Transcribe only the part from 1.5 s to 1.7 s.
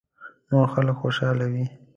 وي.